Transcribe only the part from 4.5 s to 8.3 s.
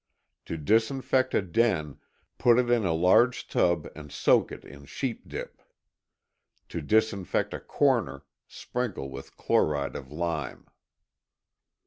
it in ŌĆ£sheep dipŌĆØ. To disinfect a corner,